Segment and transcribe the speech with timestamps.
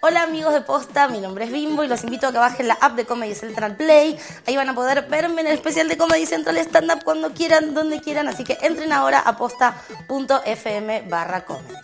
[0.00, 2.74] Hola amigos de Posta, mi nombre es Bimbo y los invito a que bajen la
[2.74, 4.16] app de Comedy Central Play.
[4.46, 7.74] Ahí van a poder verme en el especial de Comedy Central Stand Up cuando quieran,
[7.74, 8.28] donde quieran.
[8.28, 11.74] Así que entren ahora a posta.fm barra comedy.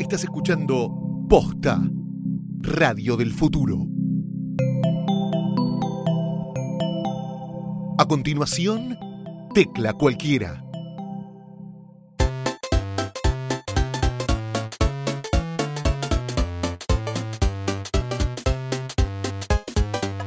[0.00, 0.88] Estás escuchando
[1.28, 1.78] Posta,
[2.62, 3.93] Radio del Futuro.
[7.96, 8.98] A continuación,
[9.54, 10.64] Tecla Cualquiera.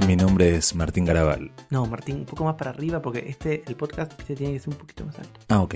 [0.08, 1.52] Mi nombre es Martín Garabal.
[1.70, 4.70] No, Martín, un poco más para arriba porque este, el podcast viste, tiene que ser
[4.70, 5.42] un poquito más alto.
[5.50, 5.76] Ah, ok.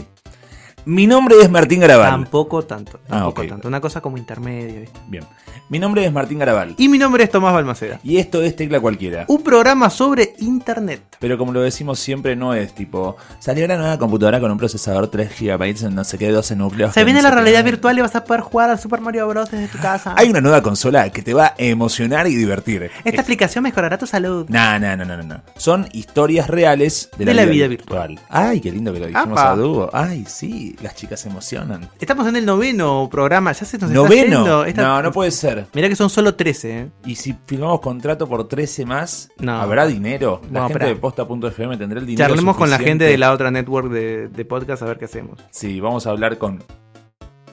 [0.85, 2.09] Mi nombre es Martín Garabal.
[2.09, 3.47] Tampoco tanto, Ah, tampoco ok.
[3.49, 3.67] tanto.
[3.67, 4.99] Una cosa como intermedia, ¿viste?
[5.07, 5.23] Bien.
[5.69, 6.73] Mi nombre es Martín Garabal.
[6.77, 7.99] Y mi nombre es Tomás Balmaceda.
[8.03, 9.25] Y esto es Tecla Cualquiera.
[9.27, 11.01] Un programa sobre internet.
[11.19, 13.15] Pero como lo decimos siempre, no es tipo.
[13.39, 16.93] Salió una nueva computadora con un procesador 3 GB en no sé qué, 12 núcleos.
[16.93, 17.41] Se viene no la qué.
[17.41, 19.49] realidad virtual y vas a poder jugar al Super Mario Bros.
[19.51, 20.13] desde tu casa.
[20.17, 22.89] Hay una nueva consola que te va a emocionar y divertir.
[23.05, 24.47] Esta aplicación mejorará tu salud.
[24.49, 25.41] No, no, no, no, no.
[25.57, 28.19] Son historias reales de la, De la vida, vida virtual.
[28.29, 29.51] Ay, qué lindo que lo dijimos Apa.
[29.51, 29.89] a dúo.
[29.93, 31.89] Ay, sí, las chicas se emocionan.
[31.99, 33.51] Estamos en el noveno programa.
[33.51, 34.37] Ya se nos está ¿Noveno?
[34.43, 34.65] yendo.
[34.65, 35.67] Esta- No, no puede ser.
[35.73, 36.89] Mirá que son solo 13, ¿eh?
[37.05, 39.59] Y si firmamos contrato por 13 más, No.
[39.61, 40.41] ¿habrá dinero?
[40.51, 42.27] La No, gente de posta.fm tendrá el dinero.
[42.29, 45.39] Charlemos con la gente de la otra network de, de podcast a ver qué hacemos.
[45.51, 46.63] Sí, vamos a hablar con.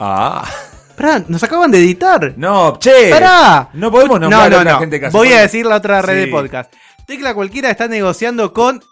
[0.01, 0.45] Ah.
[0.97, 2.35] Pará, nos acaban de editar.
[2.37, 3.11] No, che.
[3.11, 3.71] ¡Pará!
[3.73, 4.79] No podemos No, nombrar no, a la no.
[4.81, 6.27] gente que hace Voy a decir la otra red Sí.
[6.27, 6.73] de podcast.
[7.07, 8.83] Tecla cualquiera está negociando con.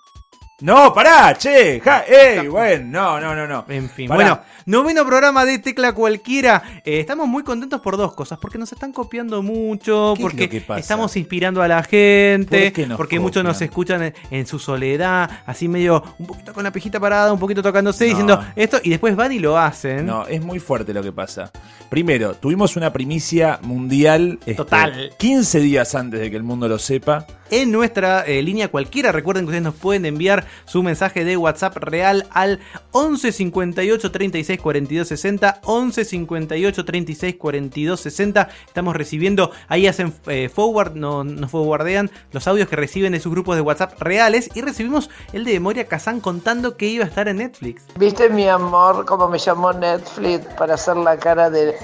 [0.62, 1.80] No, pará, che.
[1.80, 3.66] Ja, ey, bueno, no, no, no, no.
[3.68, 4.16] En fin, Pará.
[4.16, 6.62] bueno, noveno programa de Tecla Cualquiera.
[6.82, 8.38] Eh, estamos muy contentos por dos cosas.
[8.38, 10.28] Porque nos están copiando mucho, ¿Qué es
[10.64, 14.46] porque estamos inspirando a la gente, ¿Por qué nos porque muchos nos escuchan en, en
[14.46, 18.08] su soledad, así medio un poquito con la pijita parada, un poquito tocándose, No.
[18.08, 20.06] diciendo esto, y después van y lo hacen.
[20.06, 21.50] No, es muy fuerte lo que pasa.
[21.90, 24.38] Primero, tuvimos una primicia mundial.
[24.40, 25.12] este, Total.
[25.18, 27.26] 15 días antes de que el mundo lo sepa.
[27.50, 29.12] En nuestra eh, línea cualquiera.
[29.12, 32.60] Recuerden que ustedes nos pueden enviar su mensaje de WhatsApp real al
[32.92, 35.60] 11 58 36 42 60.
[35.64, 38.48] 11 58 36 42 60.
[38.66, 43.32] Estamos recibiendo, ahí hacen eh, forward, no, nos forwardean los audios que reciben de sus
[43.32, 44.50] grupos de WhatsApp reales.
[44.54, 47.84] Y recibimos el de Moria Kazan contando que iba a estar en Netflix.
[47.96, 51.74] ¿Viste mi amor cómo me llamó Netflix para hacer la cara de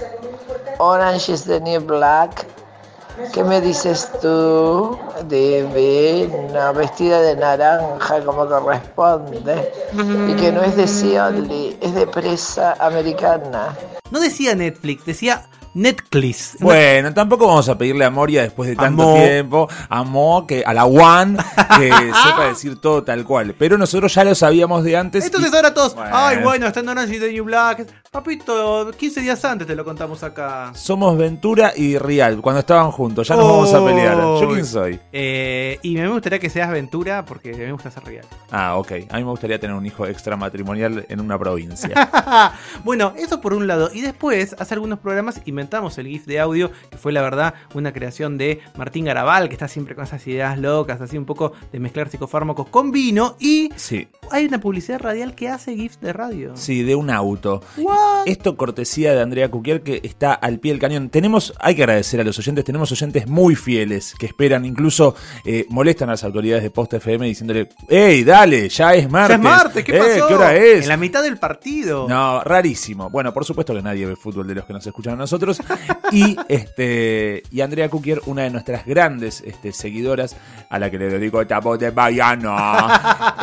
[0.79, 2.62] Orange is the New Black?
[3.33, 4.99] ¿Qué me dices tú?
[5.29, 9.73] Divina, vestida de naranja como corresponde.
[10.29, 13.77] Y que no es de Seattle, es de presa americana.
[14.11, 16.57] No decía Netflix, decía Netflix.
[16.61, 19.15] Bueno, tampoco vamos a pedirle a Moria después de tanto Amó.
[19.15, 21.39] tiempo, a Mo, que, a la One,
[21.79, 21.89] que
[22.25, 23.55] sepa decir todo tal cual.
[23.59, 25.25] Pero nosotros ya lo sabíamos de antes.
[25.25, 26.11] Entonces y- ahora todos, Bueno.
[26.13, 27.87] ay bueno, está en Orange is the New Black.
[28.13, 30.71] Papito, 15 días antes te lo contamos acá.
[30.75, 34.19] Somos Ventura y Real, cuando estaban juntos, ya nos vamos a pelear.
[34.19, 35.01] ¿Yo quién soy?
[35.11, 38.27] Eh, y me gustaría que seas Ventura porque me gusta ser real.
[38.51, 38.93] Ah, ok.
[39.09, 42.53] A mí me gustaría tener un hijo extramatrimonial en una provincia.
[42.85, 43.89] bueno, eso por un lado.
[43.91, 47.95] Y después, hace algunos programas inventamos el GIF de audio, que fue la verdad una
[47.95, 51.81] creación de Martín Garabal, que está siempre con esas ideas locas, así un poco de
[51.81, 53.37] mezclar psicofármacos con vino.
[53.41, 56.53] Y Sí, hay una publicidad radial que hace GIFs de radio.
[56.57, 57.63] sí, de un auto.
[57.79, 58.02] What?
[58.25, 61.11] Esto cortesía de Andrea Cuquier que está al pie del cañón.
[61.11, 65.67] Tenemos, hay que agradecer a los oyentes, tenemos oyentes muy fieles que esperan, incluso eh,
[65.69, 68.69] molestan a las autoridades de Post FM diciéndole, ¡Ey, dale!
[68.69, 69.31] Ya es martes.
[69.31, 70.29] Ya es martes, ¿qué Eh, pasó?
[70.29, 70.83] ¿Qué hora es?
[70.83, 72.07] En la mitad del partido.
[72.09, 73.11] No, rarísimo.
[73.11, 75.61] Bueno, por supuesto que nadie ve fútbol de los que nos escuchan a nosotros.
[76.13, 80.37] Y este y Andrea Cuquier, una de nuestras grandes este, seguidoras,
[80.69, 81.91] a la que le dedico esta voz de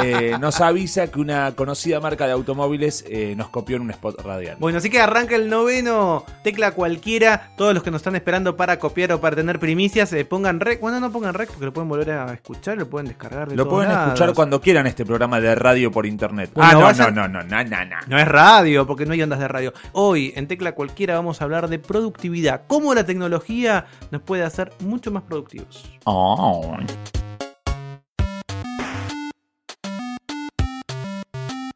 [0.04, 4.22] eh, nos avisa que una conocida marca de automóviles eh, nos copió en un spot
[4.22, 4.49] radial.
[4.60, 7.52] Bueno, así que arranca el noveno, tecla cualquiera.
[7.58, 10.80] Todos los que nos están esperando para copiar o para tener primicias, eh, pongan rec.
[10.80, 13.68] Bueno, no pongan rec porque lo pueden volver a escuchar, lo pueden descargar de Lo
[13.70, 14.08] pueden lados.
[14.14, 16.52] escuchar cuando quieran este programa de radio por internet.
[16.54, 17.96] Bueno, ah, no, vayan- no, no, no, no, no, no.
[18.08, 19.74] No es radio, porque no hay ondas de radio.
[19.94, 22.62] Hoy, en Tecla Cualquiera, vamos a hablar de productividad.
[22.68, 25.86] Cómo la tecnología nos puede hacer mucho más productivos.
[26.06, 26.76] Oh.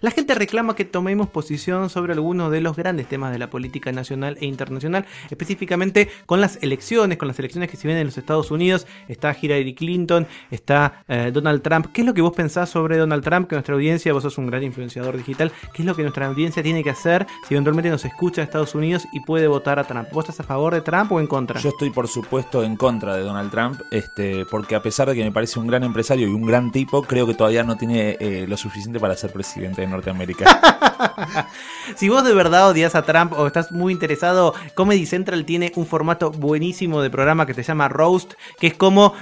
[0.04, 3.90] La gente reclama que tomemos posición sobre algunos de los grandes temas de la política
[3.94, 8.18] nacional e internacional, específicamente con las elecciones, con las elecciones que se vienen en los
[8.18, 8.86] Estados Unidos.
[9.08, 11.86] Está Hillary Clinton, está eh, Donald Trump.
[11.94, 13.48] ¿Qué es lo que vos pensás sobre Donald Trump?
[13.48, 16.62] Que nuestra audiencia, vos sos un gran influenciador digital, ¿qué es lo que nuestra audiencia
[16.62, 20.10] tiene que hacer si eventualmente nos escucha en Estados Unidos y puede votar a Trump?
[20.12, 21.62] ¿Vos estás a favor de Trump o en contra?
[21.62, 25.24] Yo estoy, por supuesto, en contra de Donald Trump, este, porque a pesar de que
[25.24, 28.46] me parece un gran empresario y un gran tipo, creo que todavía no tiene eh,
[28.50, 31.48] lo suficiente para ser presidente de Norteamérica.
[31.96, 35.86] si vos de verdad odias a Trump o estás muy interesado, Comedy Central tiene un
[35.86, 39.14] formato buenísimo de programa que se llama Roast, que es como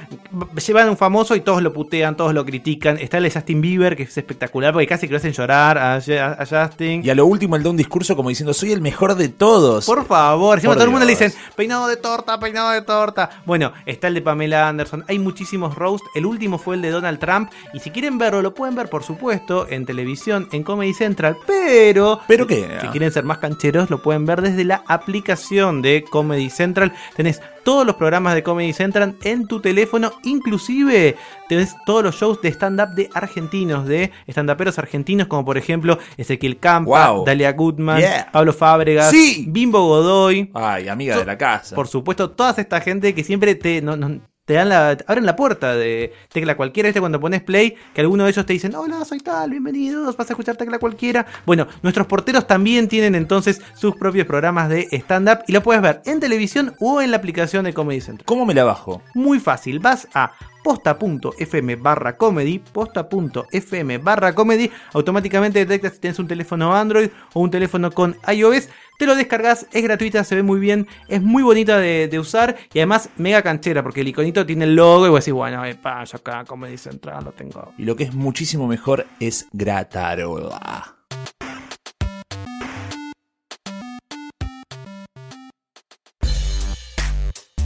[0.66, 2.98] llevan a un famoso y todos lo putean, todos lo critican.
[2.98, 5.96] Está el de Justin Bieber, que es espectacular, porque casi que lo hacen llorar a,
[5.96, 7.06] a Justin.
[7.06, 9.86] y a lo último él da un discurso como diciendo, soy el mejor de todos.
[9.86, 13.30] Por favor, encima todo el mundo le dicen peinado de torta, peinado de torta.
[13.46, 16.06] Bueno, está el de Pamela Anderson, hay muchísimos roast.
[16.16, 17.52] El último fue el de Donald Trump.
[17.74, 21.38] Y si quieren verlo, lo pueden ver, por supuesto, en televisión, en Comedy Central.
[21.46, 22.20] Pero.
[22.28, 22.68] ¿Pero qué?
[22.82, 26.94] Si quieren ser más cancheros, lo pueden ver desde la aplicación de Comedy Central.
[27.16, 31.16] Tenés todos los programas de Comedy Central en tu teléfono, inclusive
[31.48, 36.58] tenés todos los shows de stand-up de argentinos, de stand-uperos argentinos, como por ejemplo Ezequiel
[36.58, 37.26] Campa, Wow.
[37.26, 38.30] Dalia Goodman, Yeah.
[38.32, 39.46] Pablo Fábregas, Sí.
[39.48, 40.50] Bimbo Godoy.
[40.54, 41.76] Ay, amiga de la casa.
[41.76, 45.36] Por supuesto, toda esta gente que siempre te, no- no- te dan la, abren la
[45.36, 47.00] puerta de tecla cualquiera, ¿viste?
[47.00, 50.34] Cuando pones play, que alguno de ellos te dicen, hola, soy tal, bienvenidos, vas a
[50.34, 51.26] escuchar tecla cualquiera.
[51.46, 56.02] Bueno, nuestros porteros también tienen entonces sus propios programas de stand-up y lo puedes ver
[56.06, 58.26] en televisión o en la aplicación de Comedy Central.
[58.26, 59.02] ¿Cómo me la bajo?
[59.14, 60.32] Muy fácil, vas a
[60.64, 67.52] posta.fm barra comedy, posta.fm barra comedy, automáticamente detecta si tienes un teléfono Android o un
[67.52, 71.80] teléfono con iOS, te lo descargas, es gratuita, se ve muy bien, es muy bonita
[71.80, 75.34] de, usar y además mega canchera porque el iconito tiene el logo y vos decís,
[75.34, 77.74] bueno, epa, yo acá Comedy Central lo tengo.
[77.78, 81.01] Y lo que es muchísimo mejor es gratarola.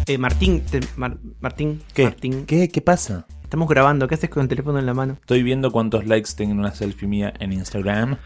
[0.07, 2.03] Eh, Martín, te- Mar- Martín, ¿Qué?
[2.03, 2.69] Martín, ¿Qué?
[2.69, 3.25] ¿Qué pasa?
[3.43, 5.13] estamos grabando, ¿qué haces con el teléfono en la mano?
[5.21, 8.17] Estoy viendo cuántos likes tengo en una selfie mía en Instagram.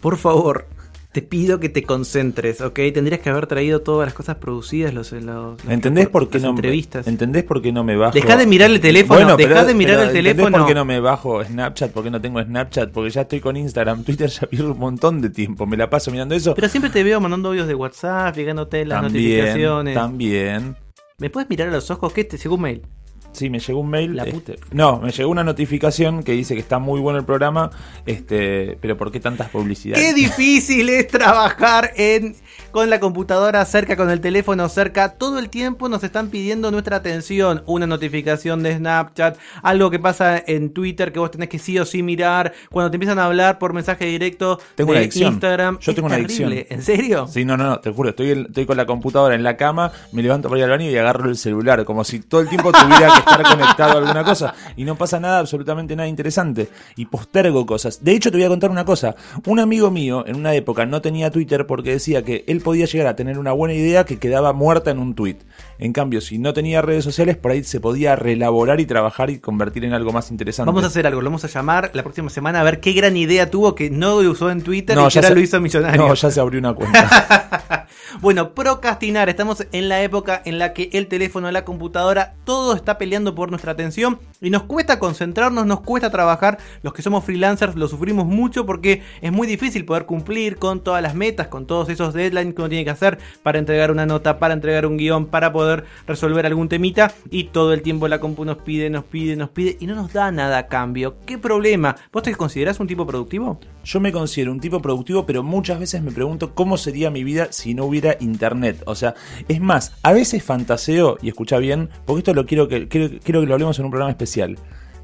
[0.00, 0.66] Por favor,
[1.12, 2.80] te pido que te concentres, ¿ok?
[2.92, 6.44] Tendrías que haber traído todas las cosas producidas, los, los- los- ¿Entendés por qué las
[6.44, 7.06] no entrevistas.
[7.06, 8.12] ¿Entendés por qué no me bajo?
[8.12, 10.58] Dejá de mirar el teléfono, dejá pero- de mirar pero el ¿entendés teléfono.
[10.58, 11.92] por qué no me bajo Snapchat?
[11.92, 12.90] ¿Por qué no tengo Snapchat?
[12.90, 15.66] Porque ya estoy con Instagram, Twitter ya pierdo un montón de tiempo.
[15.66, 16.54] Me la paso mirando eso.
[16.54, 19.94] Pero siempre te veo mandando audios de WhatsApp, llegándote las también, notificaciones.
[19.94, 20.76] también.
[21.22, 22.12] ¿Me puedes mirar a los ojos?
[22.12, 22.82] ¿Qué te llegó un mail?
[23.30, 24.16] Sí, me llegó un mail.
[24.16, 27.70] La este, no, me llegó una notificación que dice que está muy bueno el programa,
[28.06, 30.04] este, pero ¿por qué tantas publicidades?
[30.04, 32.34] Qué difícil es trabajar en
[32.70, 35.14] con la computadora cerca, con el teléfono cerca.
[35.14, 37.62] Todo el tiempo nos están pidiendo nuestra atención.
[37.66, 41.84] Una notificación de Snapchat, algo que pasa en Twitter que vos tenés que sí o
[41.84, 42.52] sí mirar.
[42.70, 45.32] Cuando te empiezan a hablar por mensaje directo Tengo de una adicción.
[45.34, 45.78] Instagram.
[45.80, 46.46] Yo Es tengo una terrible.
[46.56, 46.78] adicción.
[46.78, 47.26] ¿En serio?
[47.28, 50.22] Sí, no, no, no, te juro, estoy, estoy con la computadora en la cama, me
[50.22, 53.12] levanto para ir al baño y agarro el celular, como si todo el tiempo tuviera
[53.12, 54.54] que estar conectado a alguna cosa.
[54.76, 56.68] Y no pasa nada, absolutamente nada interesante.
[56.96, 58.02] Y postergo cosas.
[58.02, 59.14] De hecho, te voy a contar una cosa.
[59.46, 63.06] Un amigo mío, en una época, no tenía Twitter porque decía que él podía llegar
[63.06, 65.36] a tener una buena idea que quedaba muerta en un tweet.
[65.78, 69.38] En cambio, si no tenía redes sociales, por ahí se podía reelaborar y trabajar y
[69.38, 70.66] convertir en algo más interesante.
[70.68, 73.16] Vamos a hacer algo, lo vamos a llamar la próxima semana a ver qué gran
[73.16, 76.06] idea tuvo que no lo usó en Twitter y que ahora se- lo hizo millonario.
[76.08, 77.48] No, ya se abrió una cuenta.
[78.20, 79.28] Bueno, procrastinar.
[79.30, 83.48] Estamos en la época en la que el teléfono, la computadora, todo está peleando por
[83.50, 86.58] nuestra atención y nos cuesta concentrarnos, nos cuesta trabajar.
[86.82, 91.02] Los que somos freelancers lo sufrimos mucho porque es muy difícil poder cumplir con todas
[91.02, 94.38] las metas, con todos esos deadlines que uno tiene que hacer para entregar una nota,
[94.38, 98.44] para entregar un guion, para poder resolver algún temita y todo el tiempo la compu
[98.44, 101.16] nos pide, nos pide, nos pide y no nos da nada a cambio.
[101.26, 101.96] ¿Qué problema?
[102.12, 103.60] ¿Vos te considerás un tipo productivo?
[103.84, 107.48] Yo me considero un tipo productivo, pero muchas veces me pregunto cómo sería mi vida
[107.50, 108.82] si no hubiera internet.
[108.86, 109.14] O sea,
[109.48, 113.46] es más, a veces fantaseo, y escucha bien, porque esto lo quiero que, quiero que
[113.46, 114.56] lo hablemos en un programa especial.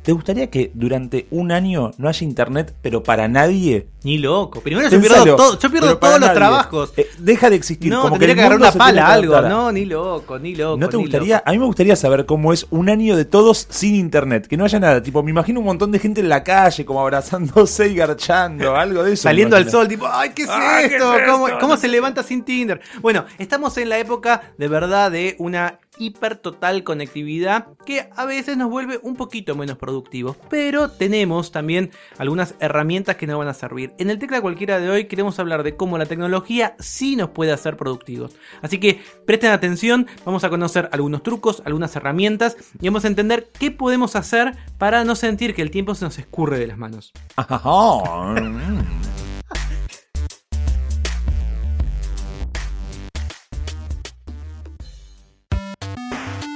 [0.09, 3.89] ¿Te gustaría que durante un año no haya internet, pero para nadie?
[4.05, 4.63] Ni loco.
[4.63, 6.35] Primero yo pierdo, todo, yo pierdo todos los nadie.
[6.35, 6.95] trabajos.
[6.97, 7.93] Eh, deja de existir.
[7.93, 9.33] No, como tendría el que agarrar una pala, que algo.
[9.35, 9.53] adaptar.
[9.53, 10.79] No, ni loco, ni loco.
[10.79, 11.35] ¿No te ni gustaría?
[11.37, 11.43] loco.
[11.51, 14.65] A mí me gustaría saber cómo es un año de todos sin internet, que no
[14.65, 15.03] haya nada.
[15.03, 19.03] Tipo, me imagino un montón de gente en la calle, como abrazándose y garchando, algo
[19.03, 19.25] de eso.
[19.25, 21.19] Saliendo al sol, tipo, ¡ay, qué es Ah, ¿qué esto!
[21.19, 21.61] es ¿Cómo, esto?
[21.61, 22.81] cómo se levanta sin Tinder?
[23.03, 28.57] Bueno, estamos en la época de verdad de una hiper total conectividad que a veces
[28.57, 30.37] nos vuelve un poquito menos productivos.
[30.49, 33.93] Pero tenemos también algunas herramientas que nos van a servir.
[33.99, 37.53] En el tecla cualquiera de hoy queremos hablar de cómo la tecnología sí nos puede
[37.53, 38.37] hacer productivos.
[38.63, 43.49] Así que presten atención, vamos a conocer algunos trucos, algunas herramientas y vamos a entender
[43.59, 47.13] qué podemos hacer para no sentir que el tiempo se nos escurre de las manos.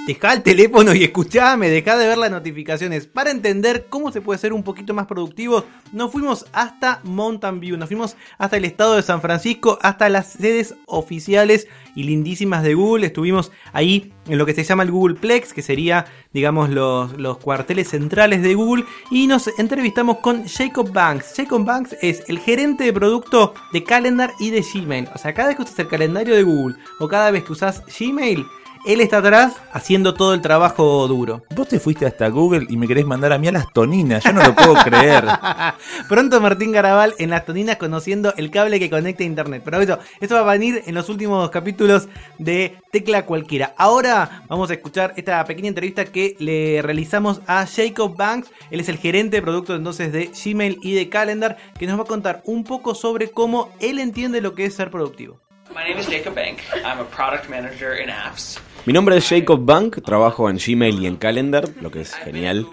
[0.05, 3.07] Dejá el teléfono y escuchame, dejá de ver las notificaciones.
[3.07, 7.77] Para entender cómo se puede ser un poquito más productivo, nos fuimos hasta Mountain View,
[7.77, 12.75] nos fuimos hasta el estado de San Francisco, hasta las sedes oficiales y lindísimas de
[12.75, 13.07] Google.
[13.07, 17.39] Estuvimos ahí en lo que se llama el Google Plex, que sería, digamos, los, los
[17.39, 18.85] cuarteles centrales de Google.
[19.13, 21.35] Y nos entrevistamos con Jacob Banks.
[21.37, 25.09] Jacob Banks es el gerente de producto de Calendar y de Gmail.
[25.15, 27.85] O sea, cada vez que usas el calendario de Google o cada vez que usas
[27.87, 28.45] Gmail,
[28.85, 31.45] él está atrás haciendo todo el trabajo duro.
[31.55, 34.25] Vos te fuiste hasta Google y me querés mandar a mí a las toninas.
[34.25, 35.25] Yo no lo puedo creer.
[36.09, 39.63] Pronto Martín Garabal en las toninas conociendo el cable que conecta a internet.
[39.65, 42.09] Pero eso, eso va a venir en los últimos capítulos
[42.39, 43.75] de Tecla Cualquiera.
[43.77, 48.51] Ahora vamos a escuchar esta pequeña entrevista que le realizamos a Jacob Banks.
[48.71, 52.03] Él es el gerente de producto entonces de Gmail y de Calendar, que nos va
[52.03, 55.41] a contar un poco sobre cómo él entiende lo que es ser productivo.
[55.75, 56.61] My name is Jacob Bank.
[56.85, 58.61] I'm a product manager in apps.
[58.85, 62.67] Mi nombre es Jacob Bank, trabajo en Gmail y en Calendar, lo que es genial.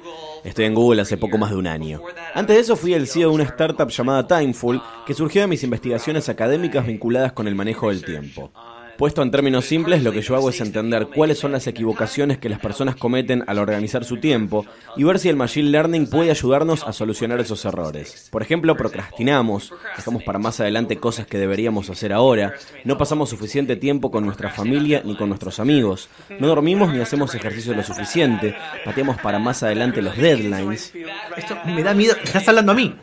[0.44, 2.02] Estoy en Google hace poco más de un año.
[2.34, 5.64] Antes de eso fui el CEO de una startup llamada Timeful, que surgió de mis
[5.64, 8.52] investigaciones académicas vinculadas con el manejo del tiempo.
[9.00, 12.50] Puesto en términos simples, lo que yo hago es entender cuáles son las equivocaciones que
[12.50, 14.66] las personas cometen al organizar su tiempo
[14.98, 18.28] y ver si el Machine Learning puede ayudarnos a solucionar esos errores.
[18.30, 23.78] Por ejemplo, procrastinamos, dejamos para más adelante cosas que deberíamos hacer ahora, no pasamos suficiente
[23.78, 28.54] tiempo con nuestra familia ni con nuestros amigos, no dormimos ni hacemos ejercicio lo suficiente,
[28.84, 30.92] pateamos para más adelante los deadlines.
[31.38, 32.16] Esto me da miedo.
[32.22, 32.94] Estás hablando a mí.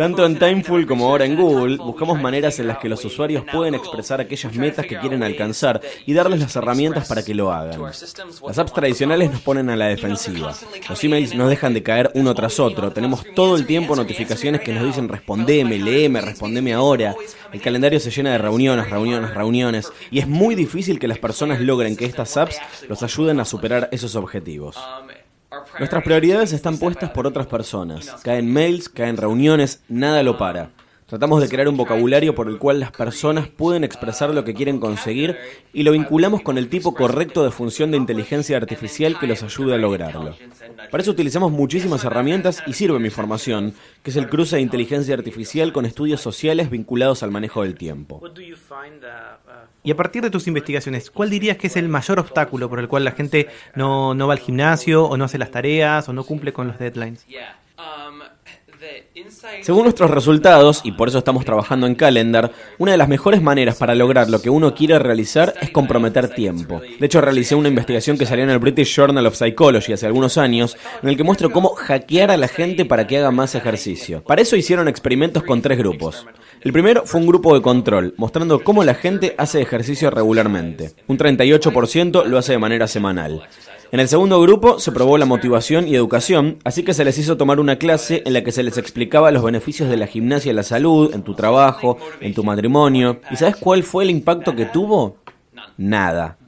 [0.00, 3.74] Tanto en Timeful como ahora en Google, buscamos maneras en las que los usuarios pueden
[3.74, 7.82] expresar aquellas metas que quieren alcanzar y darles las herramientas para que lo hagan.
[7.82, 10.54] Las apps tradicionales nos ponen a la defensiva.
[10.88, 12.90] Los emails nos dejan de caer uno tras otro.
[12.92, 17.14] Tenemos todo el tiempo notificaciones que nos dicen respondeme, leeme, respondeme ahora.
[17.52, 19.92] El calendario se llena de reuniones, reuniones, reuniones.
[20.10, 23.90] Y es muy difícil que las personas logren que estas apps los ayuden a superar
[23.92, 24.78] esos objetivos.
[25.78, 28.16] Nuestras prioridades están puestas por otras personas.
[28.22, 30.70] Caen mails, caen reuniones, nada lo para.
[31.10, 34.78] Tratamos de crear un vocabulario por el cual las personas pueden expresar lo que quieren
[34.78, 35.36] conseguir
[35.72, 39.74] y lo vinculamos con el tipo correcto de función de inteligencia artificial que los ayude
[39.74, 40.36] a lograrlo.
[40.88, 45.14] Para eso utilizamos muchísimas herramientas y sirve mi formación, que es el cruce de inteligencia
[45.14, 48.22] artificial con estudios sociales vinculados al manejo del tiempo.
[49.82, 52.88] Y a partir de tus investigaciones, ¿cuál dirías que es el mayor obstáculo por el
[52.88, 56.24] cual la gente no, no va al gimnasio o no hace las tareas o no
[56.24, 57.24] cumple con los deadlines?
[59.62, 63.76] Según nuestros resultados, y por eso estamos trabajando en Calendar, una de las mejores maneras
[63.76, 66.80] para lograr lo que uno quiere realizar es comprometer tiempo.
[66.98, 70.38] De hecho, realicé una investigación que salió en el British Journal of Psychology hace algunos
[70.38, 74.22] años, en el que muestro cómo hackear a la gente para que haga más ejercicio.
[74.22, 76.26] Para eso hicieron experimentos con tres grupos.
[76.62, 80.92] El primero fue un grupo de control, mostrando cómo la gente hace ejercicio regularmente.
[81.06, 83.42] Un 38% lo hace de manera semanal.
[83.92, 87.36] En el segundo grupo se probó la motivación y educación, así que se les hizo
[87.36, 90.56] tomar una clase en la que se les explicaba los beneficios de la gimnasia en
[90.56, 93.20] la salud, en tu trabajo, en tu matrimonio.
[93.32, 95.16] ¿Y sabes cuál fue el impacto que tuvo?
[95.76, 96.38] Nada.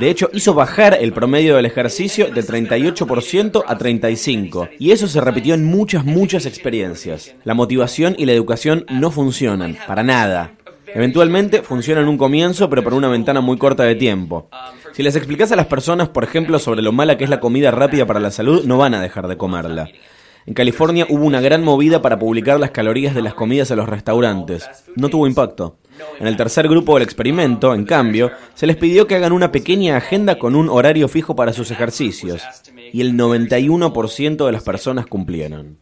[0.00, 4.70] De hecho, hizo bajar el promedio del ejercicio de 38% a 35%.
[4.78, 7.34] Y eso se repitió en muchas, muchas experiencias.
[7.44, 10.52] La motivación y la educación no funcionan, para nada.
[10.94, 14.48] Eventualmente funciona en un comienzo, pero por una ventana muy corta de tiempo.
[14.96, 17.70] Si les explicas a las personas, por ejemplo, sobre lo mala que es la comida
[17.70, 19.90] rápida para la salud, no van a dejar de comerla.
[20.46, 23.90] En California hubo una gran movida para publicar las calorías de las comidas en los
[23.90, 24.66] restaurantes.
[24.94, 25.76] No tuvo impacto.
[26.18, 29.98] En el tercer grupo del experimento, en cambio, se les pidió que hagan una pequeña
[29.98, 32.40] agenda con un horario fijo para sus ejercicios.
[32.90, 35.76] Y el 91% de las personas cumplieron.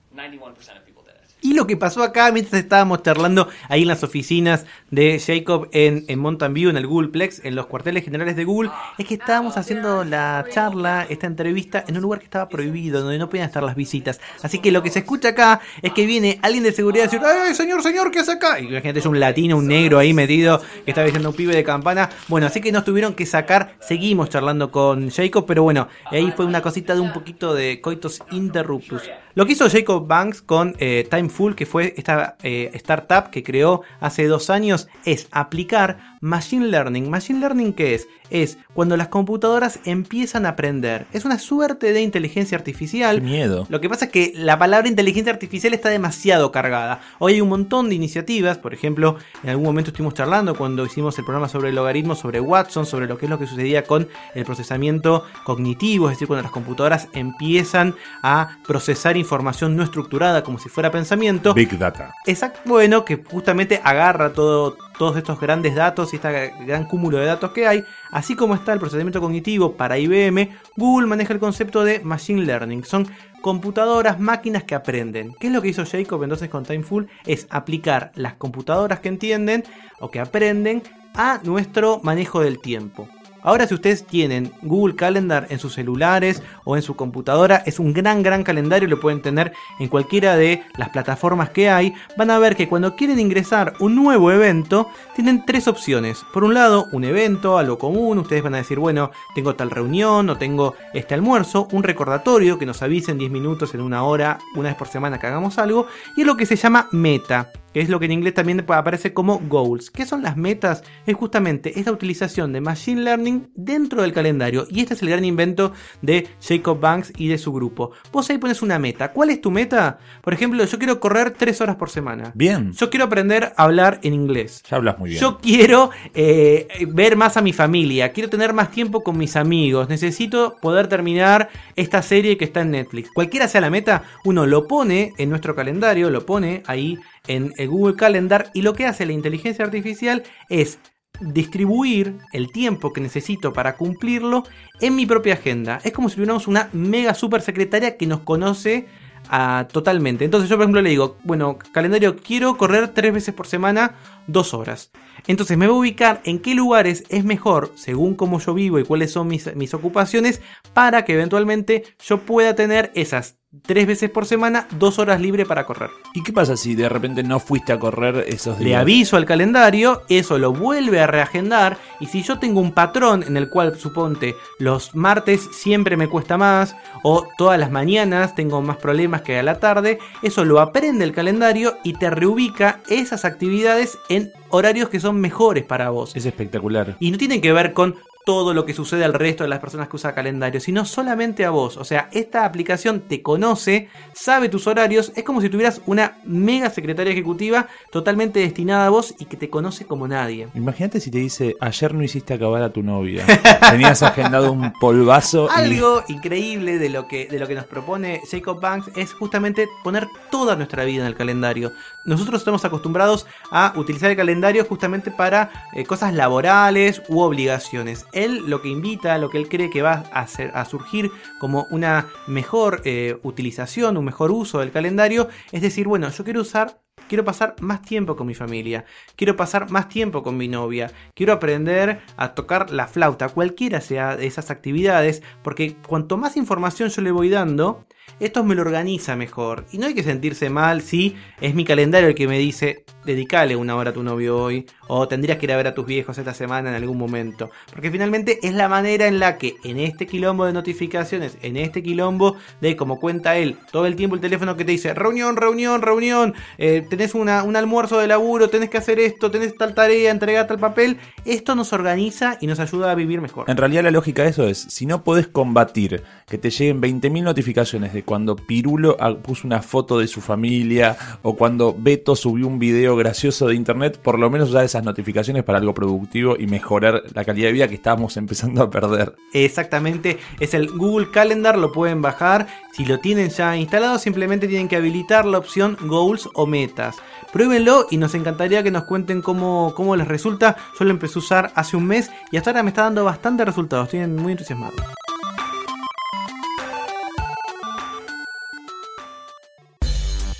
[1.44, 6.06] Y lo que pasó acá mientras estábamos charlando ahí en las oficinas de Jacob en,
[6.08, 9.58] en Mountain View, en el Googleplex, en los cuarteles generales de Google, es que estábamos
[9.58, 13.62] haciendo la charla, esta entrevista, en un lugar que estaba prohibido, donde no podían estar
[13.62, 14.22] las visitas.
[14.42, 17.20] Así que lo que se escucha acá es que viene alguien de seguridad a decir,
[17.22, 18.58] ¡ay, señor, señor, qué hace acá!
[18.58, 21.62] Y imagínate, es un latino, un negro ahí metido, que estaba diciendo un pibe de
[21.62, 22.08] campana.
[22.28, 26.46] Bueno, así que nos tuvieron que sacar, seguimos charlando con Jacob, pero bueno, ahí fue
[26.46, 29.02] una cosita de un poquito de coitos interruptus.
[29.36, 33.82] Lo que hizo Jacob Banks con eh, Timeful, que fue esta eh, startup que creó
[33.98, 37.10] hace dos años, es aplicar Machine Learning.
[37.10, 38.06] ¿Machine Learning qué es?
[38.30, 41.06] Es cuando las computadoras empiezan a aprender.
[41.12, 43.16] Es una suerte de inteligencia artificial.
[43.16, 43.66] Qué miedo.
[43.68, 47.00] Lo que pasa es que la palabra inteligencia artificial está demasiado cargada.
[47.18, 51.18] Hoy hay un montón de iniciativas, por ejemplo, en algún momento estuvimos charlando cuando hicimos
[51.18, 54.08] el programa sobre el logaritmo, sobre Watson, sobre lo que es lo que sucedía con
[54.34, 60.44] el procesamiento cognitivo, es decir, cuando las computadoras empiezan a procesar información información no estructurada
[60.44, 61.54] como si fuera pensamiento.
[61.54, 62.14] Big Data.
[62.26, 67.26] Exacto, bueno, que justamente agarra todo, todos estos grandes datos y este gran cúmulo de
[67.26, 67.84] datos que hay.
[68.12, 72.84] Así como está el procesamiento cognitivo para IBM, Google maneja el concepto de Machine Learning.
[72.84, 73.08] Son
[73.40, 75.34] computadoras, máquinas que aprenden.
[75.40, 77.08] ¿Qué es lo que hizo Jacob entonces con Timeful?
[77.26, 79.64] Es aplicar las computadoras que entienden
[80.00, 80.82] o que aprenden
[81.14, 83.08] a nuestro manejo del tiempo.
[83.44, 87.92] Ahora si ustedes tienen Google Calendar en sus celulares o en su computadora, es un
[87.92, 92.38] gran, gran calendario, lo pueden tener en cualquiera de las plataformas que hay, van a
[92.38, 96.24] ver que cuando quieren ingresar un nuevo evento, tienen tres opciones.
[96.32, 100.30] Por un lado, un evento, algo común, ustedes van a decir, bueno, tengo tal reunión
[100.30, 104.38] o tengo este almuerzo, un recordatorio que nos avise en 10 minutos, en una hora,
[104.56, 105.86] una vez por semana que hagamos algo,
[106.16, 109.40] y lo que se llama meta que es lo que en inglés también aparece como
[109.40, 109.90] goals.
[109.90, 110.84] ¿Qué son las metas?
[111.06, 114.66] Es justamente esta utilización de Machine Learning dentro del calendario.
[114.70, 117.90] Y este es el gran invento de Jacob Banks y de su grupo.
[118.12, 119.12] Vos ahí pones una meta.
[119.12, 119.98] ¿Cuál es tu meta?
[120.22, 122.32] Por ejemplo, yo quiero correr 3 horas por semana.
[122.34, 122.72] Bien.
[122.72, 124.62] Yo quiero aprender a hablar en inglés.
[124.70, 125.20] Ya hablas muy bien.
[125.20, 129.88] Yo quiero eh, ver más a mi familia, quiero tener más tiempo con mis amigos,
[129.88, 133.10] necesito poder terminar esta serie que está en Netflix.
[133.12, 137.68] Cualquiera sea la meta, uno lo pone en nuestro calendario, lo pone ahí en el
[137.68, 140.78] Google Calendar y lo que hace la inteligencia artificial es
[141.20, 144.44] distribuir el tiempo que necesito para cumplirlo
[144.80, 145.80] en mi propia agenda.
[145.84, 148.86] Es como si tuviéramos una mega super secretaria que nos conoce
[149.28, 150.24] ah, totalmente.
[150.24, 153.94] Entonces yo por ejemplo le digo, bueno, calendario, quiero correr tres veces por semana,
[154.26, 154.90] dos horas.
[155.26, 158.84] Entonces me voy a ubicar en qué lugares es mejor, según cómo yo vivo y
[158.84, 164.26] cuáles son mis, mis ocupaciones, para que eventualmente yo pueda tener esas tres veces por
[164.26, 165.90] semana, dos horas libre para correr.
[166.14, 168.68] ¿Y qué pasa si de repente no fuiste a correr esos días?
[168.68, 173.22] Le aviso al calendario, eso lo vuelve a reagendar y si yo tengo un patrón
[173.22, 178.62] en el cual suponte los martes siempre me cuesta más o todas las mañanas tengo
[178.62, 183.24] más problemas que a la tarde, eso lo aprende el calendario y te reubica esas
[183.24, 186.14] actividades en horarios que son mejores para vos.
[186.16, 186.96] Es espectacular.
[187.00, 189.88] Y no tienen que ver con todo lo que sucede al resto de las personas
[189.88, 191.76] que usan calendario, sino solamente a vos.
[191.76, 196.70] O sea, esta aplicación te conoce, sabe tus horarios, es como si tuvieras una mega
[196.70, 200.48] secretaria ejecutiva totalmente destinada a vos y que te conoce como nadie.
[200.54, 203.24] Imagínate si te dice, ayer no hiciste acabar a tu novia.
[203.70, 205.48] Tenías agendado un polvazo.
[205.54, 209.68] y- Algo increíble de lo, que, de lo que nos propone Jacob Banks es justamente
[209.82, 211.72] poner toda nuestra vida en el calendario.
[212.06, 218.06] Nosotros estamos acostumbrados a utilizar el calendario justamente para eh, cosas laborales u obligaciones.
[218.14, 221.66] Él lo que invita, lo que él cree que va a, hacer, a surgir como
[221.70, 226.80] una mejor eh, utilización, un mejor uso del calendario, es decir, bueno, yo quiero usar
[227.08, 231.34] Quiero pasar más tiempo con mi familia, quiero pasar más tiempo con mi novia, quiero
[231.34, 237.02] aprender a tocar la flauta, cualquiera sea de esas actividades, porque cuanto más información yo
[237.02, 237.84] le voy dando,
[238.20, 239.64] esto me lo organiza mejor.
[239.72, 243.56] Y no hay que sentirse mal si es mi calendario el que me dice, dedicale
[243.56, 246.16] una hora a tu novio hoy, o tendrías que ir a ver a tus viejos
[246.18, 247.50] esta semana en algún momento.
[247.72, 251.82] Porque finalmente es la manera en la que en este quilombo de notificaciones, en este
[251.82, 255.82] quilombo de como cuenta él, todo el tiempo el teléfono que te dice, reunión, reunión,
[255.82, 260.10] reunión, eh, tenés una- un almuerzo de laburo, tenés que hacer esto, tenés tal tarea,
[260.10, 263.48] entregar tal papel, esto nos organiza y nos ayuda a vivir mejor.
[263.48, 267.24] En realidad la lógica de eso es, si no podés combatir que te lleguen 20.000
[267.24, 272.46] notificaciones de cuando Pirulo ah, puso una foto de su familia o cuando Beto subió
[272.46, 276.46] un video gracioso de internet, por lo menos usar esas notificaciones para algo productivo y
[276.46, 279.14] mejorar la calidad de vida que estábamos empezando a perder.
[279.32, 282.46] Exactamente, es el Google Calendar, lo pueden bajar.
[282.72, 286.96] Si lo tienen ya instalado, simplemente tienen que habilitar la opción Goals o Metas.
[287.32, 290.56] Pruébenlo y nos encantaría que nos cuenten cómo, cómo les resulta.
[290.78, 293.46] Yo lo empecé a usar hace un mes y hasta ahora me está dando bastantes
[293.46, 293.86] resultados.
[293.92, 294.74] Estoy muy entusiasmado.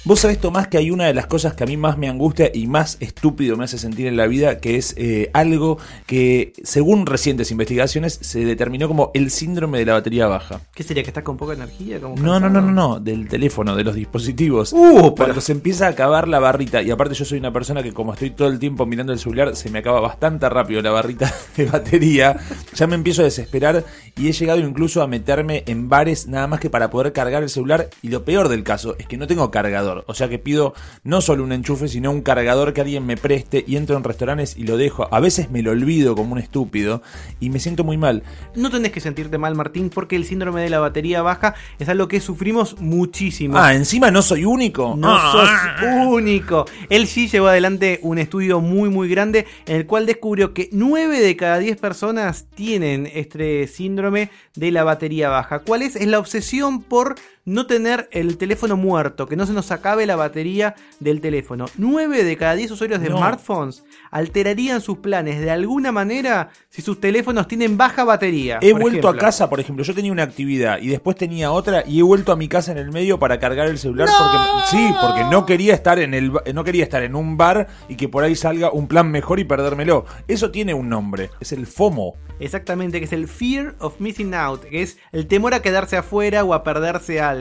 [0.07, 2.51] Vos sabés, Tomás, que hay una de las cosas que a mí más me angustia
[2.53, 7.07] y más estúpido me hace sentir en la vida, que es eh, algo que, según
[7.07, 10.61] recientes investigaciones, se determinó como el síndrome de la batería baja.
[10.75, 11.03] ¿Qué sería?
[11.03, 12.03] ¿Que está con poca energía?
[12.03, 14.75] ¿Como No, no, no, no, no, del teléfono, de los dispositivos.
[14.75, 17.95] Uh, Cuando se empieza a acabar la barrita, y aparte yo soy una persona que
[17.95, 21.33] como estoy todo el tiempo mirando el celular, se me acaba bastante rápido la barrita
[21.57, 22.37] de batería,
[22.75, 23.85] ya me empiezo a desesperar
[24.17, 27.49] y he llegado incluso a meterme en bares nada más que para poder cargar el
[27.49, 30.75] celular y lo peor del caso es que no tengo cargador, o sea que pido
[31.05, 34.57] no solo un enchufe, sino un cargador que alguien me preste y entro en restaurantes
[34.57, 35.07] y lo dejo.
[35.15, 37.03] A veces me lo olvido como un estúpido
[37.41, 38.23] y me siento muy mal.
[38.57, 42.09] No tenés que sentirte mal, Martín, porque el síndrome de la batería baja es algo
[42.09, 43.59] que sufrimos muchísimo.
[43.59, 44.95] Ah, encima no soy único.
[44.97, 45.77] No Ah.
[45.81, 46.65] sos único.
[46.89, 51.21] Él sí llevó adelante un estudio muy muy grande en el cual descubrió que 9
[51.21, 55.61] de cada 10 personas tienen este síndrome de la batería baja.
[55.61, 55.97] ¿Cuál es?
[55.97, 60.17] Es la obsesión por no tener el teléfono muerto, que no se nos acabe la
[60.17, 61.67] batería del teléfono.
[61.77, 63.19] 9 de cada 10 usuarios de No.
[63.19, 68.59] smartphones alterarían sus planes de alguna manera si sus teléfonos tienen baja batería.
[68.63, 71.99] He vuelto a casa, por ejemplo, yo tenía una actividad y después tenía otra y
[71.99, 74.39] he vuelto a mi casa en el medio para cargar el celular porque
[74.71, 78.09] sí, porque no quería estar en el no quería estar en un bar y que
[78.09, 80.07] por ahí salga un plan mejor y perdérmelo.
[80.29, 82.15] Eso tiene un nombre, es el FOMO.
[82.41, 86.43] Exactamente, que es el fear of missing out, que es el temor a quedarse afuera
[86.45, 87.34] o a perderse algo.